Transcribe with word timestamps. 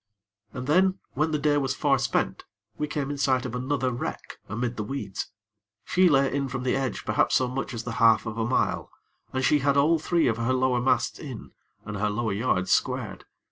And 0.51 0.65
then, 0.65 0.97
when 1.13 1.29
the 1.29 1.37
day 1.37 1.57
was 1.57 1.75
far 1.75 1.99
spent, 1.99 2.43
we 2.75 2.87
came 2.87 3.11
in 3.11 3.19
sight 3.19 3.45
of 3.45 3.53
another 3.53 3.91
wreck 3.91 4.39
amid 4.49 4.75
the 4.75 4.83
weeds. 4.83 5.27
She 5.85 6.09
lay 6.09 6.33
in 6.33 6.47
from 6.47 6.63
the 6.63 6.75
edge 6.75 7.05
perhaps 7.05 7.35
so 7.35 7.47
much 7.47 7.71
as 7.71 7.83
the 7.83 7.91
half 8.01 8.25
of 8.25 8.35
a 8.39 8.43
mile, 8.47 8.89
and 9.31 9.45
she 9.45 9.59
had 9.59 9.77
all 9.77 9.99
three 9.99 10.25
of 10.25 10.37
her 10.37 10.53
lower 10.53 10.81
masts 10.81 11.19
in, 11.19 11.51
and 11.85 11.97
her 11.97 12.09
lower 12.09 12.33
yards 12.33 12.71
squared. 12.71 13.25